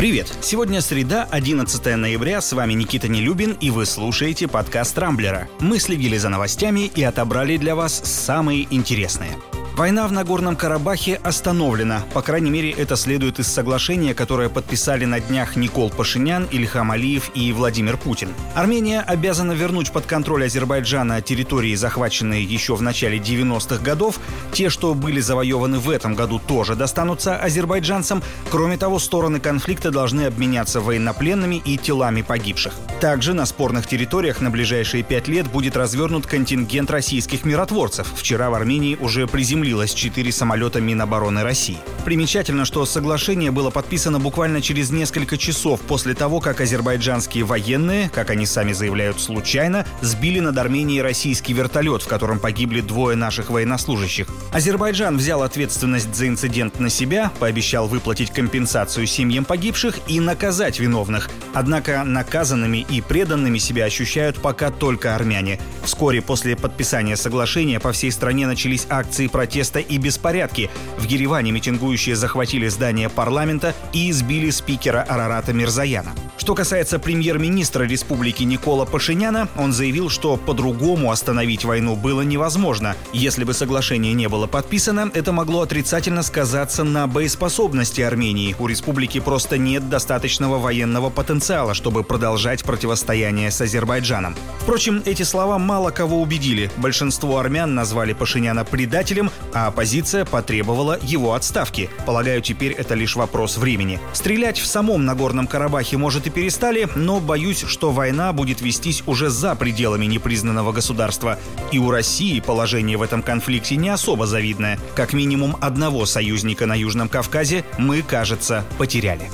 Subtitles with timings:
[0.00, 0.32] Привет!
[0.40, 5.46] Сегодня среда, 11 ноября, с вами Никита Нелюбин, и вы слушаете подкаст «Рамблера».
[5.60, 9.36] Мы следили за новостями и отобрали для вас самые интересные–
[9.80, 12.02] Война в Нагорном Карабахе остановлена.
[12.12, 17.30] По крайней мере, это следует из соглашения, которое подписали на днях Никол Пашинян, Ильхам Алиев
[17.34, 18.28] и Владимир Путин.
[18.54, 24.20] Армения обязана вернуть под контроль Азербайджана территории, захваченные еще в начале 90-х годов.
[24.52, 28.22] Те, что были завоеваны в этом году, тоже достанутся азербайджанцам.
[28.50, 32.74] Кроме того, стороны конфликта должны обменяться военнопленными и телами погибших.
[33.00, 38.12] Также на спорных территориях на ближайшие пять лет будет развернут контингент российских миротворцев.
[38.14, 41.78] Вчера в Армении уже приземлились приземлилось четыре самолета Минобороны России.
[42.04, 48.30] Примечательно, что соглашение было подписано буквально через несколько часов после того, как азербайджанские военные, как
[48.30, 54.26] они сами заявляют случайно, сбили над Арменией российский вертолет, в котором погибли двое наших военнослужащих.
[54.52, 61.30] Азербайджан взял ответственность за инцидент на себя, пообещал выплатить компенсацию семьям погибших и наказать виновных.
[61.54, 65.60] Однако наказанными и преданными себя ощущают пока только армяне.
[65.84, 70.70] Вскоре после подписания соглашения по всей стране начались акции протеста протеста и беспорядки.
[70.98, 76.14] В Ереване митингующие захватили здание парламента и избили спикера Арарата Мирзаяна.
[76.40, 82.96] Что касается премьер-министра республики Никола Пашиняна, он заявил, что по-другому остановить войну было невозможно.
[83.12, 88.56] Если бы соглашение не было подписано, это могло отрицательно сказаться на боеспособности Армении.
[88.58, 94.34] У республики просто нет достаточного военного потенциала, чтобы продолжать противостояние с Азербайджаном.
[94.60, 96.70] Впрочем, эти слова мало кого убедили.
[96.78, 101.90] Большинство армян назвали Пашиняна предателем, а оппозиция потребовала его отставки.
[102.06, 104.00] Полагаю, теперь это лишь вопрос времени.
[104.14, 109.30] Стрелять в самом Нагорном Карабахе может и перестали, но боюсь, что война будет вестись уже
[109.30, 111.38] за пределами непризнанного государства.
[111.72, 114.78] И у России положение в этом конфликте не особо завидное.
[114.94, 119.30] Как минимум одного союзника на Южном Кавказе мы, кажется, потеряли.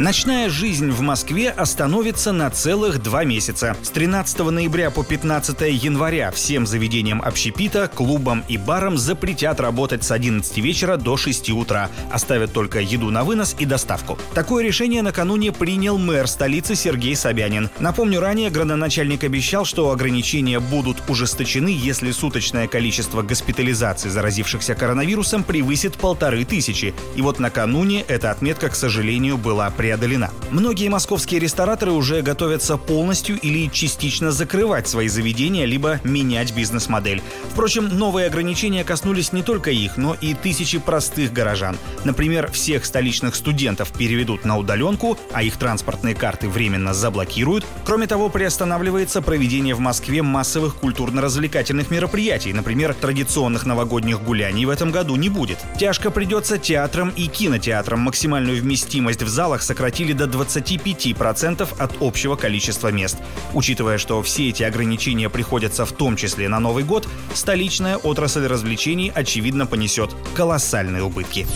[0.00, 3.76] Ночная жизнь в Москве остановится на целых два месяца.
[3.82, 10.10] С 13 ноября по 15 января всем заведениям общепита, клубам и барам запретят работать с
[10.10, 11.90] 11 вечера до 6 утра.
[12.10, 14.18] Оставят только еду на вынос и доставку.
[14.32, 17.68] Такое решение накануне принял мэр столицы Сергей Собянин.
[17.78, 25.96] Напомню, ранее градоначальник обещал, что ограничения будут ужесточены, если суточное количество госпитализаций заразившихся коронавирусом превысит
[25.96, 26.94] полторы тысячи.
[27.16, 30.30] И вот накануне эта отметка, к сожалению, была преодолена преодолена.
[30.52, 37.22] Многие московские рестораторы уже готовятся полностью или частично закрывать свои заведения, либо менять бизнес-модель.
[37.50, 41.76] Впрочем, новые ограничения коснулись не только их, но и тысячи простых горожан.
[42.04, 47.64] Например, всех столичных студентов переведут на удаленку, а их транспортные карты временно заблокируют.
[47.84, 52.52] Кроме того, приостанавливается проведение в Москве массовых культурно-развлекательных мероприятий.
[52.52, 55.58] Например, традиционных новогодних гуляний в этом году не будет.
[55.80, 57.98] Тяжко придется театрам и кинотеатрам.
[57.98, 63.16] Максимальную вместимость в залах сократить сократили до 25% от общего количества мест.
[63.54, 69.10] Учитывая, что все эти ограничения приходятся в том числе на Новый год, столичная отрасль развлечений
[69.14, 71.46] очевидно понесет колоссальные убытки.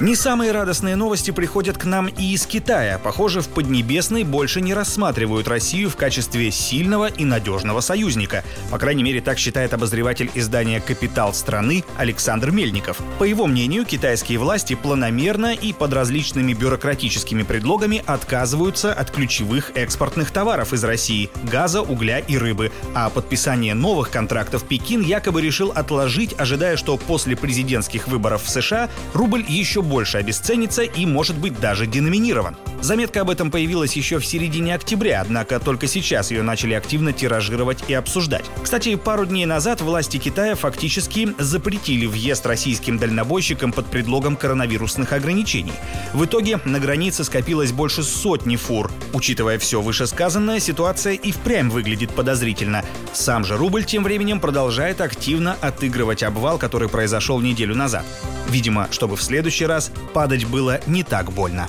[0.00, 2.98] Не самые радостные новости приходят к нам и из Китая.
[2.98, 8.42] Похоже, в Поднебесной больше не рассматривают Россию в качестве сильного и надежного союзника.
[8.72, 13.00] По крайней мере, так считает обозреватель издания «Капитал страны» Александр Мельников.
[13.20, 20.32] По его мнению, китайские власти планомерно и под различными бюрократическими предлогами отказываются от ключевых экспортных
[20.32, 22.72] товаров из России– газа, угля и рыбы.
[22.94, 28.90] А подписание новых контрактов Пекин якобы решил отложить, ожидая, что после президентских выборов в США
[29.12, 32.56] рубль еще больше обесценится и может быть даже деноминирован.
[32.84, 37.78] Заметка об этом появилась еще в середине октября, однако только сейчас ее начали активно тиражировать
[37.88, 38.44] и обсуждать.
[38.62, 45.72] Кстати, пару дней назад власти Китая фактически запретили въезд российским дальнобойщикам под предлогом коронавирусных ограничений.
[46.12, 48.92] В итоге на границе скопилось больше сотни фур.
[49.14, 52.84] Учитывая все вышесказанное, ситуация и впрямь выглядит подозрительно.
[53.14, 58.04] Сам же рубль тем временем продолжает активно отыгрывать обвал, который произошел неделю назад.
[58.50, 61.66] Видимо, чтобы в следующий раз падать было не так больно.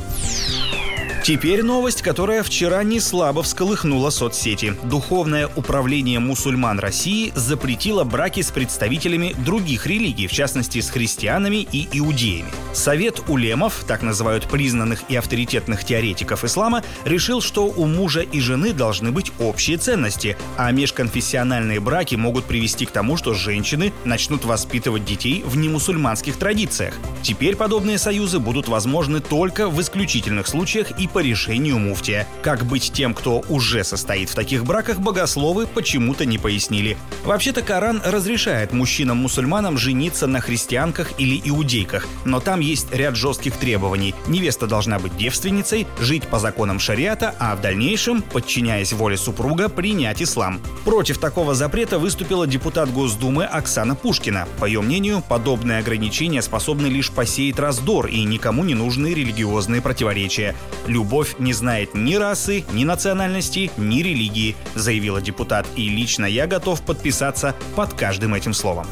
[1.25, 4.75] Теперь новость, которая вчера не слабо всколыхнула соцсети.
[4.83, 11.87] Духовное управление мусульман России запретило браки с представителями других религий, в частности с христианами и
[11.93, 12.51] иудеями.
[12.73, 18.71] Совет улемов, так называют признанных и авторитетных теоретиков ислама, решил, что у мужа и жены
[18.71, 25.05] должны быть общие ценности, а межконфессиональные браки могут привести к тому, что женщины начнут воспитывать
[25.05, 26.93] детей в немусульманских традициях.
[27.23, 32.27] Теперь подобные союзы будут возможны только в исключительных случаях и по решению муфтия.
[32.41, 36.97] Как быть тем, кто уже состоит в таких браках, богословы почему-то не пояснили.
[37.23, 44.13] Вообще-то Коран разрешает мужчинам-мусульманам жениться на христианках или иудейках, но там есть ряд жестких требований.
[44.27, 50.21] Невеста должна быть девственницей, жить по законам шариата, а в дальнейшем, подчиняясь воле супруга, принять
[50.21, 50.59] ислам.
[50.83, 54.49] Против такого запрета выступила депутат Госдумы Оксана Пушкина.
[54.59, 60.57] По ее мнению, подобные ограничения способны лишь посеять раздор и никому не нужны религиозные противоречия.
[61.05, 66.81] Любовь не знает ни расы, ни национальности, ни религии, заявила депутат, и лично я готов
[66.81, 68.87] подписаться под каждым этим словом.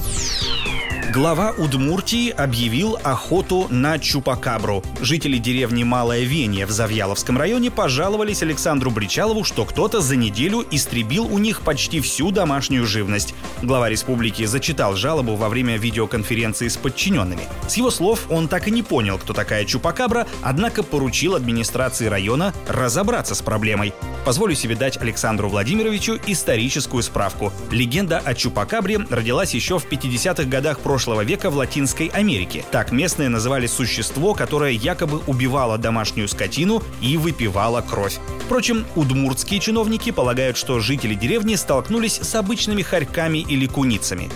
[1.14, 4.82] Глава Удмуртии объявил охоту на чупакабру.
[5.00, 11.32] Жители деревни Малая Венья в Завьяловском районе пожаловались Александру Бричалову, что кто-то за неделю истребил
[11.32, 13.36] у них почти всю домашнюю живность.
[13.62, 17.44] Глава республики зачитал жалобу во время видеоконференции с подчиненными.
[17.68, 22.56] С его слов, он так и не понял, кто такая чупакабра, однако поручил администрации района
[22.68, 23.94] разобраться с проблемой.
[24.26, 27.52] Позволю себе дать Александру Владимировичу историческую справку.
[27.72, 32.64] Легенда о Чупакабре родилась еще в 50-х годах прошлого века в Латинской Америке.
[32.72, 38.20] Так местные называли существо, которое якобы убивало домашнюю скотину и выпивало кровь.
[38.46, 44.30] Впрочем, удмуртские чиновники полагают, что жители деревни столкнулись с обычными хорьками или куницами.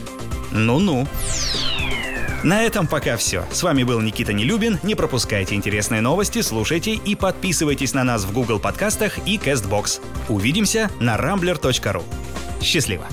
[0.51, 1.07] Ну-ну.
[2.43, 3.45] На этом пока все.
[3.49, 4.77] С вами был Никита Нелюбин.
[4.83, 10.01] Не пропускайте интересные новости, слушайте и подписывайтесь на нас в Google подкастах и CastBox.
[10.27, 12.03] Увидимся на rambler.ru.
[12.61, 13.07] Счастливо!